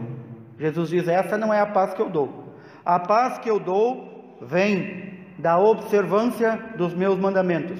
Jesus 0.60 0.90
diz: 0.90 1.08
essa 1.08 1.38
não 1.38 1.54
é 1.54 1.60
a 1.60 1.66
paz 1.66 1.94
que 1.94 2.02
eu 2.02 2.10
dou. 2.10 2.54
A 2.86 3.00
paz 3.00 3.40
que 3.40 3.50
eu 3.50 3.60
dou 3.60 4.38
vem 4.42 5.20
da 5.40 5.58
observância 5.58 6.60
dos 6.78 6.94
meus 6.94 7.18
mandamentos. 7.18 7.80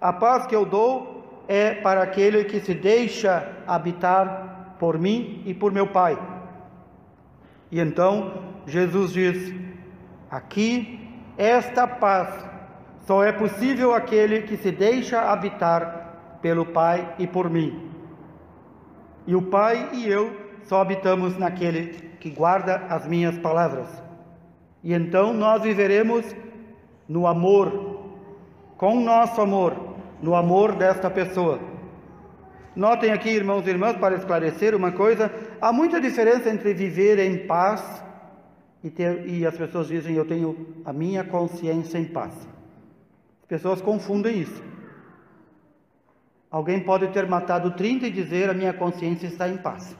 A 0.00 0.12
paz 0.12 0.46
que 0.46 0.54
eu 0.54 0.66
dou 0.66 1.15
é 1.48 1.74
para 1.74 2.02
aquele 2.02 2.44
que 2.44 2.60
se 2.60 2.74
deixa 2.74 3.62
habitar 3.66 4.76
por 4.78 4.98
mim 4.98 5.42
e 5.46 5.54
por 5.54 5.72
meu 5.72 5.86
Pai. 5.86 6.18
E 7.70 7.80
então 7.80 8.42
Jesus 8.66 9.12
diz: 9.12 9.54
aqui 10.30 11.00
esta 11.36 11.86
paz 11.86 12.28
só 13.06 13.22
é 13.22 13.32
possível 13.32 13.94
aquele 13.94 14.42
que 14.42 14.56
se 14.56 14.72
deixa 14.72 15.20
habitar 15.30 16.38
pelo 16.42 16.66
Pai 16.66 17.14
e 17.18 17.26
por 17.26 17.48
mim. 17.48 17.90
E 19.26 19.34
o 19.34 19.42
Pai 19.42 19.90
e 19.92 20.08
eu 20.08 20.34
só 20.64 20.80
habitamos 20.80 21.36
naquele 21.38 21.88
que 22.20 22.30
guarda 22.30 22.86
as 22.88 23.06
minhas 23.06 23.38
palavras. 23.38 23.88
E 24.82 24.92
então 24.92 25.32
nós 25.32 25.62
viveremos 25.62 26.24
no 27.08 27.26
amor, 27.26 28.10
com 28.76 29.00
nosso 29.00 29.40
amor, 29.40 29.85
no 30.22 30.34
amor 30.34 30.74
desta 30.74 31.10
pessoa. 31.10 31.60
Notem 32.74 33.10
aqui, 33.10 33.30
irmãos 33.30 33.66
e 33.66 33.70
irmãs, 33.70 33.96
para 33.96 34.16
esclarecer 34.16 34.74
uma 34.74 34.92
coisa: 34.92 35.32
há 35.60 35.72
muita 35.72 36.00
diferença 36.00 36.50
entre 36.50 36.74
viver 36.74 37.18
em 37.18 37.46
paz 37.46 38.04
e, 38.84 38.90
ter, 38.90 39.26
e 39.26 39.46
as 39.46 39.56
pessoas 39.56 39.88
dizem 39.88 40.14
eu 40.14 40.26
tenho 40.26 40.74
a 40.84 40.92
minha 40.92 41.24
consciência 41.24 41.98
em 41.98 42.04
paz. 42.04 42.46
Pessoas 43.48 43.80
confundem 43.80 44.40
isso. 44.40 44.62
Alguém 46.50 46.80
pode 46.80 47.08
ter 47.08 47.26
matado 47.26 47.70
30 47.72 48.06
e 48.06 48.10
dizer: 48.10 48.50
A 48.50 48.54
minha 48.54 48.72
consciência 48.72 49.26
está 49.26 49.48
em 49.48 49.56
paz. 49.56 49.96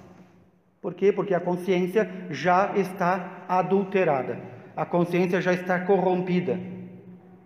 Por 0.83 0.95
quê? 0.95 1.11
Porque 1.13 1.35
a 1.35 1.41
consciência 1.41 2.09
já 2.31 2.77
está 2.77 3.45
adulterada, 3.49 4.39
a 4.77 4.85
consciência 4.85 5.41
já 5.41 5.53
está 5.53 5.81
corrompida. 5.81 6.76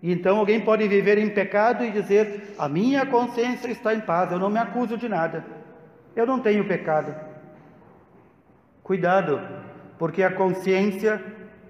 E 0.01 0.11
então 0.11 0.37
alguém 0.37 0.59
pode 0.61 0.87
viver 0.87 1.17
em 1.17 1.29
pecado 1.29 1.83
e 1.83 1.91
dizer: 1.91 2.55
A 2.57 2.67
minha 2.67 3.05
consciência 3.05 3.69
está 3.69 3.93
em 3.93 4.01
paz, 4.01 4.31
eu 4.31 4.39
não 4.39 4.49
me 4.49 4.57
acuso 4.57 4.97
de 4.97 5.07
nada, 5.07 5.45
eu 6.15 6.25
não 6.25 6.39
tenho 6.39 6.67
pecado. 6.67 7.13
Cuidado, 8.83 9.39
porque 9.99 10.23
a 10.23 10.31
consciência 10.31 11.23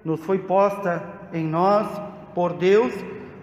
nos 0.04 0.20
foi 0.24 0.38
posta 0.38 1.02
em 1.32 1.44
nós 1.44 1.86
por 2.34 2.54
Deus 2.54 2.92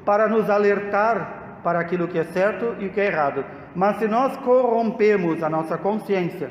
para 0.04 0.28
nos 0.28 0.50
alertar 0.50 1.60
para 1.64 1.80
aquilo 1.80 2.08
que 2.08 2.18
é 2.18 2.24
certo 2.24 2.76
e 2.80 2.88
o 2.88 2.90
que 2.92 3.00
é 3.00 3.06
errado. 3.06 3.46
Mas 3.76 3.98
se 3.98 4.08
nós 4.08 4.36
corrompemos 4.38 5.44
a 5.44 5.50
nossa 5.50 5.78
consciência 5.78 6.50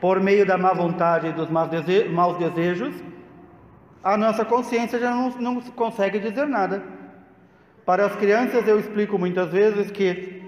por 0.00 0.20
meio 0.20 0.46
da 0.46 0.56
má 0.56 0.72
vontade 0.72 1.28
e 1.28 1.32
dos 1.32 1.50
maus 1.50 2.38
desejos, 2.38 2.94
a 4.02 4.16
nossa 4.16 4.44
consciência 4.44 4.98
já 4.98 5.10
não, 5.10 5.30
não 5.30 5.60
consegue 5.60 6.18
dizer 6.18 6.46
nada. 6.46 6.82
Para 7.84 8.06
as 8.06 8.16
crianças 8.16 8.66
eu 8.66 8.78
explico 8.78 9.18
muitas 9.18 9.50
vezes 9.50 9.90
que 9.90 10.42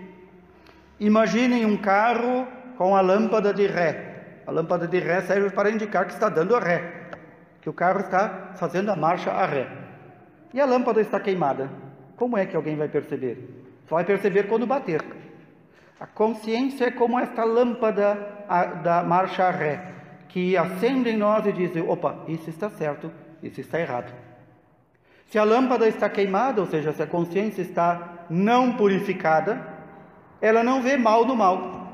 imaginem 0.99 1.67
um 1.67 1.77
carro 1.77 2.47
com 2.79 2.97
a 2.97 3.03
lâmpada 3.03 3.53
de 3.53 3.67
ré. 3.67 4.41
A 4.47 4.51
lâmpada 4.51 4.89
de 4.89 4.99
ré 4.99 5.21
serve 5.21 5.51
para 5.51 5.71
indicar 5.71 6.07
que 6.07 6.15
está 6.15 6.31
dando 6.31 6.57
a 6.57 6.61
ré, 6.61 7.11
que 7.61 7.69
o 7.69 7.75
carro 7.75 8.01
está 8.01 8.53
fazendo 8.57 8.91
a 8.91 8.97
marcha 8.97 9.31
a 9.31 9.45
ré. 9.45 9.69
E 10.55 10.61
a 10.61 10.65
lâmpada 10.65 11.01
está 11.01 11.21
queimada. 11.21 11.69
Como 12.17 12.39
é 12.39 12.47
que 12.47 12.57
alguém 12.57 12.77
vai 12.77 12.89
perceber? 12.89 13.67
Só 13.87 13.97
vai 13.97 14.05
perceber 14.05 14.45
quando 14.45 14.67
bater. 14.67 15.05
A 16.01 16.07
consciência 16.07 16.87
é 16.87 16.91
como 16.91 17.19
esta 17.19 17.45
lâmpada 17.45 18.15
da 18.83 19.03
marcha 19.03 19.51
ré, 19.51 19.93
que 20.29 20.57
acendem 20.57 21.15
em 21.15 21.19
nós 21.19 21.45
e 21.45 21.53
dizem: 21.53 21.87
opa, 21.87 22.25
isso 22.29 22.49
está 22.49 22.71
certo, 22.71 23.11
isso 23.43 23.61
está 23.61 23.79
errado. 23.79 24.26
Se 25.27 25.39
a 25.39 25.45
lâmpada 25.45 25.89
está 25.89 26.09
queimada, 26.09 26.61
ou 26.61 26.67
seja, 26.67 26.93
se 26.93 27.03
a 27.03 27.07
consciência 27.07 27.61
está 27.61 28.27
não 28.31 28.73
purificada, 28.73 29.61
ela 30.41 30.63
não 30.63 30.81
vê 30.81 30.97
mal 30.97 31.25
do 31.25 31.35
mal 31.35 31.87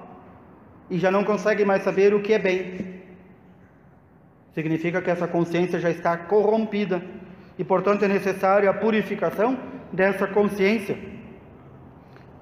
e 0.91 0.99
já 0.99 1.11
não 1.11 1.25
consegue 1.25 1.65
mais 1.65 1.83
saber 1.83 2.13
o 2.13 2.21
que 2.21 2.35
é 2.35 2.39
bem. 2.39 3.03
Significa 4.53 5.01
que 5.01 5.11
essa 5.11 5.27
consciência 5.27 5.79
já 5.79 5.91
está 5.91 6.17
corrompida 6.17 7.03
e, 7.59 7.65
portanto, 7.65 8.05
é 8.05 8.09
necessária 8.09 8.69
a 8.69 8.75
purificação 8.75 9.59
dessa 9.91 10.27
consciência 10.27 10.99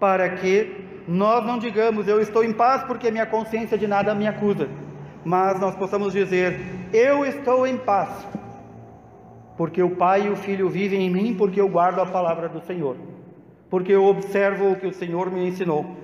para 0.01 0.29
que 0.31 0.85
nós 1.07 1.45
não 1.45 1.59
digamos 1.59 2.09
eu 2.09 2.21
estou 2.21 2.43
em 2.43 2.53
paz 2.53 2.83
porque 2.85 3.11
minha 3.11 3.27
consciência 3.27 3.79
de 3.79 3.87
nada 3.87 4.15
me 4.15 4.27
acusa, 4.27 4.69
mas 5.25 5.61
nós 5.61 5.77
possamos 5.77 6.13
dizer 6.13 6.59
eu 6.93 7.25
estou 7.25 7.67
em 7.67 7.77
paz 7.77 8.27
porque 9.61 9.83
o 9.83 9.91
Pai 9.91 10.27
e 10.27 10.31
o 10.31 10.37
Filho 10.37 10.71
vivem 10.71 11.03
em 11.03 11.11
mim, 11.11 11.35
porque 11.35 11.61
eu 11.61 11.69
guardo 11.69 11.99
a 11.99 12.07
palavra 12.07 12.49
do 12.49 12.63
Senhor, 12.63 12.97
porque 13.69 13.93
eu 13.93 14.07
observo 14.07 14.71
o 14.71 14.77
que 14.77 14.87
o 14.87 14.95
Senhor 14.95 15.31
me 15.31 15.47
ensinou. 15.47 15.99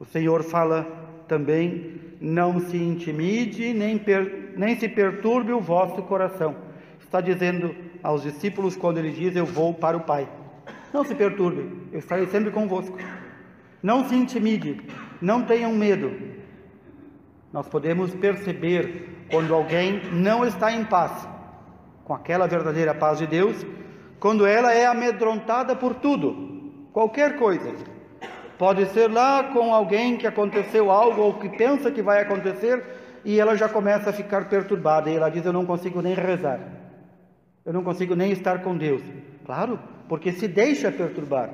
O 0.00 0.04
Senhor 0.06 0.42
fala 0.42 0.86
também: 1.28 2.00
não 2.18 2.58
se 2.58 2.78
intimide, 2.78 3.74
nem, 3.74 3.98
per, 3.98 4.54
nem 4.56 4.74
se 4.76 4.88
perturbe 4.88 5.52
o 5.52 5.60
vosso 5.60 6.00
coração. 6.04 6.56
Está 6.98 7.20
dizendo 7.20 7.76
aos 8.02 8.22
discípulos 8.22 8.74
quando 8.76 8.96
ele 8.96 9.10
diz: 9.10 9.36
Eu 9.36 9.44
vou 9.44 9.74
para 9.74 9.94
o 9.94 10.00
Pai. 10.00 10.26
Não 10.90 11.04
se 11.04 11.14
perturbe, 11.14 11.70
eu 11.92 11.98
estarei 11.98 12.26
sempre 12.28 12.50
convosco. 12.50 12.96
Não 13.82 14.08
se 14.08 14.14
intimide, 14.14 14.80
não 15.20 15.42
tenham 15.42 15.74
medo. 15.74 16.10
Nós 17.52 17.68
podemos 17.68 18.14
perceber 18.14 19.26
quando 19.30 19.52
alguém 19.52 20.00
não 20.14 20.46
está 20.46 20.72
em 20.72 20.82
paz 20.82 21.33
com 22.04 22.14
aquela 22.14 22.46
verdadeira 22.46 22.94
paz 22.94 23.18
de 23.18 23.26
Deus, 23.26 23.64
quando 24.20 24.46
ela 24.46 24.72
é 24.72 24.86
amedrontada 24.86 25.74
por 25.74 25.94
tudo, 25.94 26.88
qualquer 26.92 27.36
coisa. 27.36 27.74
Pode 28.58 28.86
ser 28.86 29.10
lá 29.10 29.52
com 29.52 29.74
alguém 29.74 30.16
que 30.16 30.26
aconteceu 30.26 30.90
algo 30.90 31.22
ou 31.22 31.34
que 31.34 31.48
pensa 31.48 31.90
que 31.90 32.02
vai 32.02 32.22
acontecer 32.22 32.82
e 33.24 33.40
ela 33.40 33.56
já 33.56 33.68
começa 33.68 34.10
a 34.10 34.12
ficar 34.12 34.48
perturbada 34.48 35.10
e 35.10 35.16
ela 35.16 35.28
diz: 35.28 35.44
Eu 35.44 35.52
não 35.52 35.66
consigo 35.66 36.00
nem 36.00 36.14
rezar, 36.14 36.60
eu 37.64 37.72
não 37.72 37.82
consigo 37.82 38.14
nem 38.14 38.30
estar 38.30 38.62
com 38.62 38.76
Deus. 38.76 39.02
Claro, 39.44 39.78
porque 40.08 40.32
se 40.32 40.46
deixa 40.46 40.92
perturbar, 40.92 41.50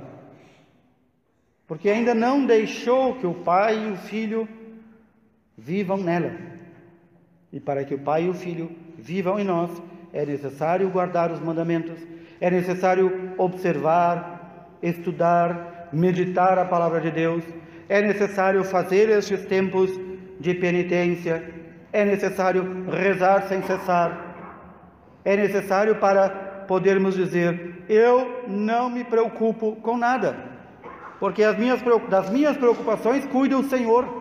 porque 1.67 1.89
ainda 1.89 2.15
não 2.15 2.45
deixou 2.45 3.15
que 3.17 3.27
o 3.27 3.35
Pai 3.35 3.87
e 3.87 3.93
o 3.93 3.97
Filho 3.97 4.49
vivam 5.57 5.97
nela. 5.97 6.33
E 7.53 7.59
para 7.59 7.85
que 7.85 7.95
o 7.95 7.99
Pai 7.99 8.25
e 8.25 8.29
o 8.29 8.35
Filho 8.35 8.71
vivam 8.97 9.41
em 9.41 9.45
nós, 9.45 9.71
é 10.13 10.25
necessário 10.27 10.89
guardar 10.91 11.31
os 11.31 11.41
mandamentos, 11.41 11.99
é 12.41 12.51
necessário 12.51 13.33
observar, 13.39 14.69
estudar, 14.83 15.89
meditar 15.93 16.59
a 16.59 16.65
palavra 16.65 17.01
de 17.01 17.11
Deus, 17.11 17.45
é 17.89 18.01
necessário 18.01 18.63
fazer 18.65 19.09
estes 19.09 19.45
tempos 19.47 19.91
de 20.39 20.55
penitência, 20.55 21.43
é 21.93 22.05
necessário 22.05 22.85
rezar 22.89 23.43
sem 23.49 23.63
cessar, 23.63 24.31
é 25.25 25.37
necessário 25.37 25.97
para 25.97 26.29
podermos 26.67 27.15
dizer: 27.15 27.85
Eu 27.89 28.45
não 28.49 28.89
me 28.89 29.05
preocupo 29.05 29.77
com 29.77 29.97
nada, 29.97 30.37
porque 31.19 31.43
as 31.43 31.59
minhas, 31.59 31.83
das 32.09 32.31
minhas 32.31 32.57
preocupações 32.57 33.27
cuida 33.27 33.59
o 33.59 33.65
Senhor. 33.65 34.19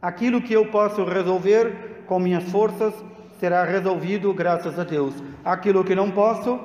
Aquilo 0.00 0.40
que 0.40 0.52
eu 0.52 0.66
posso 0.66 1.04
resolver 1.04 2.02
com 2.06 2.20
minhas 2.20 2.44
forças, 2.50 2.94
será 3.38 3.64
resolvido 3.64 4.32
graças 4.34 4.78
a 4.78 4.84
Deus. 4.84 5.14
Aquilo 5.44 5.84
que 5.84 5.94
não 5.94 6.10
posso, 6.10 6.60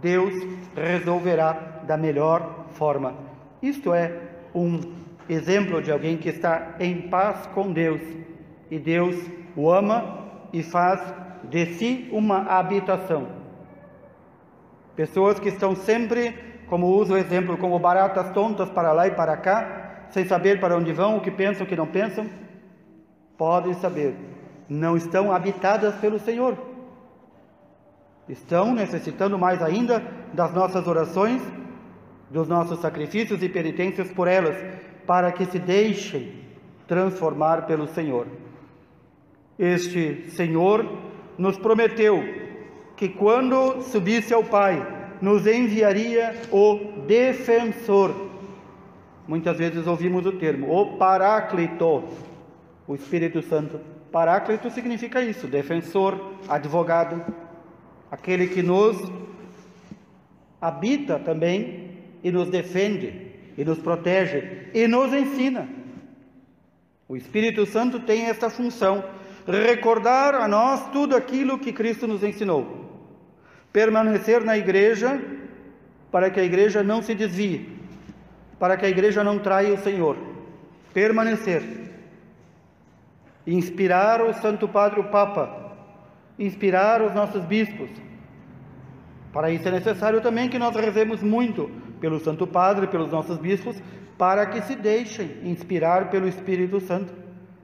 Deus 0.00 0.34
resolverá 0.76 1.82
da 1.86 1.96
melhor 1.96 2.66
forma. 2.72 3.14
Isto 3.62 3.92
é 3.92 4.12
um 4.54 4.80
exemplo 5.28 5.82
de 5.82 5.90
alguém 5.90 6.16
que 6.16 6.28
está 6.28 6.76
em 6.78 7.08
paz 7.08 7.46
com 7.48 7.72
Deus 7.72 8.00
e 8.70 8.78
Deus 8.78 9.16
o 9.56 9.70
ama 9.70 10.18
e 10.52 10.62
faz 10.62 11.00
de 11.44 11.66
si 11.74 12.08
uma 12.12 12.46
habitação. 12.46 13.28
Pessoas 14.94 15.40
que 15.40 15.48
estão 15.48 15.74
sempre, 15.74 16.34
como 16.68 16.88
uso 16.88 17.14
o 17.14 17.16
exemplo, 17.16 17.56
como 17.56 17.78
baratas 17.78 18.30
tontas 18.32 18.68
para 18.70 18.92
lá 18.92 19.06
e 19.06 19.12
para 19.12 19.36
cá, 19.36 20.06
sem 20.10 20.24
saber 20.24 20.60
para 20.60 20.76
onde 20.76 20.92
vão, 20.92 21.16
o 21.16 21.20
que 21.20 21.30
pensam, 21.30 21.64
o 21.64 21.68
que 21.68 21.76
não 21.76 21.86
pensam, 21.86 22.28
podem 23.38 23.72
saber 23.74 24.14
não 24.70 24.96
estão 24.96 25.32
habitadas 25.32 25.96
pelo 25.96 26.20
Senhor. 26.20 26.56
Estão 28.28 28.72
necessitando 28.72 29.36
mais 29.36 29.60
ainda 29.60 30.00
das 30.32 30.54
nossas 30.54 30.86
orações, 30.86 31.42
dos 32.30 32.46
nossos 32.46 32.78
sacrifícios 32.78 33.42
e 33.42 33.48
penitências 33.48 34.12
por 34.12 34.28
elas, 34.28 34.56
para 35.04 35.32
que 35.32 35.44
se 35.46 35.58
deixem 35.58 36.44
transformar 36.86 37.66
pelo 37.66 37.88
Senhor. 37.88 38.28
Este 39.58 40.30
Senhor 40.30 40.86
nos 41.36 41.58
prometeu 41.58 42.22
que 42.96 43.08
quando 43.08 43.82
subisse 43.82 44.32
ao 44.32 44.44
Pai, 44.44 44.86
nos 45.20 45.46
enviaria 45.48 46.40
o 46.52 47.02
defensor. 47.08 48.30
Muitas 49.26 49.58
vezes 49.58 49.86
ouvimos 49.86 50.24
o 50.26 50.32
termo, 50.32 50.72
o 50.72 50.96
Paráclito, 50.96 52.04
o 52.86 52.94
Espírito 52.94 53.42
Santo 53.42 53.80
Paráclito 54.10 54.70
significa 54.70 55.22
isso: 55.22 55.46
defensor, 55.46 56.34
advogado, 56.48 57.24
aquele 58.10 58.48
que 58.48 58.62
nos 58.62 58.96
habita 60.60 61.18
também 61.18 61.98
e 62.22 62.30
nos 62.30 62.48
defende, 62.48 63.32
e 63.56 63.64
nos 63.64 63.78
protege 63.78 64.68
e 64.74 64.86
nos 64.86 65.12
ensina. 65.12 65.68
O 67.08 67.16
Espírito 67.16 67.66
Santo 67.66 68.00
tem 68.00 68.26
esta 68.26 68.50
função, 68.50 69.04
recordar 69.46 70.34
a 70.34 70.46
nós 70.46 70.90
tudo 70.90 71.16
aquilo 71.16 71.58
que 71.58 71.72
Cristo 71.72 72.06
nos 72.06 72.22
ensinou. 72.22 72.78
Permanecer 73.72 74.44
na 74.44 74.58
igreja 74.58 75.20
para 76.10 76.30
que 76.30 76.40
a 76.40 76.44
igreja 76.44 76.82
não 76.82 77.02
se 77.02 77.14
desvie, 77.14 77.78
para 78.58 78.76
que 78.76 78.84
a 78.84 78.88
igreja 78.88 79.22
não 79.22 79.38
traia 79.38 79.72
o 79.72 79.78
Senhor. 79.78 80.16
Permanecer 80.92 81.89
inspirar 83.46 84.20
o 84.22 84.32
Santo 84.34 84.68
Padre 84.68 85.00
o 85.00 85.04
Papa, 85.04 85.72
inspirar 86.38 87.02
os 87.02 87.14
nossos 87.14 87.44
bispos. 87.44 87.90
Para 89.32 89.50
isso 89.50 89.68
é 89.68 89.70
necessário 89.70 90.20
também 90.20 90.48
que 90.48 90.58
nós 90.58 90.74
rezemos 90.74 91.22
muito 91.22 91.70
pelo 92.00 92.18
Santo 92.18 92.46
Padre, 92.46 92.86
pelos 92.86 93.10
nossos 93.10 93.38
bispos, 93.38 93.80
para 94.18 94.46
que 94.46 94.60
se 94.62 94.74
deixem 94.74 95.38
inspirar 95.44 96.10
pelo 96.10 96.28
Espírito 96.28 96.80
Santo, 96.80 97.12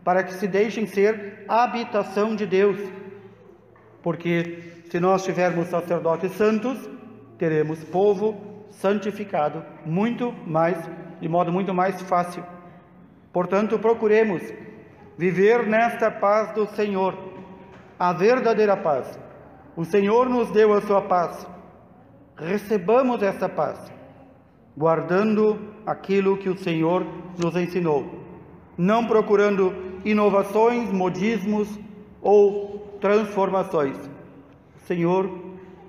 para 0.04 0.22
que 0.22 0.32
se 0.34 0.46
deixem 0.46 0.86
ser 0.86 1.44
habitação 1.48 2.36
de 2.36 2.46
Deus. 2.46 2.78
Porque 4.02 4.62
se 4.90 5.00
nós 5.00 5.24
tivermos 5.24 5.68
sacerdotes 5.68 6.32
santos, 6.32 6.78
teremos 7.36 7.82
povo 7.84 8.64
santificado 8.70 9.64
muito 9.84 10.32
mais, 10.46 10.78
de 11.20 11.28
modo 11.28 11.52
muito 11.52 11.74
mais 11.74 12.00
fácil. 12.02 12.44
Portanto, 13.32 13.78
procuremos 13.78 14.42
viver 15.16 15.66
nesta 15.66 16.11
paz 16.11 16.52
do 16.52 16.66
Senhor, 16.66 17.16
a 17.98 18.12
verdadeira 18.12 18.76
paz. 18.76 19.18
O 19.76 19.85
Senhor 19.85 20.29
nos 20.29 20.50
deu 20.50 20.72
a 20.72 20.81
sua 20.81 21.02
paz. 21.02 21.46
Recebamos 22.37 23.22
essa 23.22 23.48
paz, 23.48 23.90
guardando 24.76 25.59
aquilo 25.87 26.37
que 26.37 26.50
o 26.50 26.57
Senhor 26.57 27.07
nos 27.38 27.57
ensinou, 27.57 28.05
não 28.76 29.07
procurando 29.07 29.74
inovações, 30.05 30.92
modismos 30.92 31.79
ou 32.20 32.98
transformações. 33.00 33.96
O 34.76 34.81
Senhor, 34.81 35.31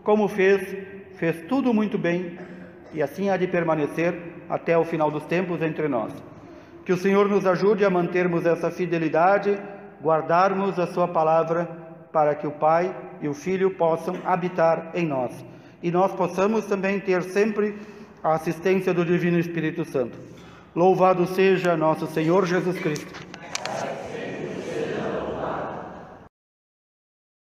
como 0.04 0.28
fez, 0.28 0.76
fez 1.16 1.42
tudo 1.48 1.74
muito 1.74 1.98
bem 1.98 2.38
e 2.94 3.02
assim 3.02 3.30
há 3.30 3.36
de 3.36 3.48
permanecer 3.48 4.16
até 4.50 4.78
o 4.78 4.86
final 4.86 5.12
dos 5.12 5.26
tempos 5.26 5.62
entre 5.62 5.88
nós. 5.90 6.14
Que 6.88 6.94
o 6.94 6.98
Senhor 6.98 7.28
nos 7.28 7.46
ajude 7.46 7.84
a 7.84 7.90
mantermos 7.90 8.46
essa 8.46 8.72
fidelidade, 8.72 9.60
guardarmos 10.02 10.80
a 10.80 10.88
Sua 10.88 11.06
palavra, 11.06 11.66
para 12.14 12.34
que 12.34 12.48
o 12.48 12.52
Pai 12.52 12.96
e 13.22 13.28
o 13.28 13.34
Filho 13.34 13.72
possam 13.72 14.16
habitar 14.24 14.92
em 14.94 15.06
nós. 15.06 15.34
E 15.84 15.92
nós 15.92 16.14
possamos 16.14 16.64
também 16.66 16.98
ter 16.98 17.24
sempre 17.24 17.76
a 18.24 18.36
assistência 18.36 18.94
do 18.94 19.04
Divino 19.04 19.38
Espírito 19.38 19.84
Santo. 19.84 20.18
Louvado 20.74 21.28
seja 21.28 21.76
nosso 21.76 22.08
Senhor 22.08 22.46
Jesus 22.46 22.80
Cristo. 22.80 23.27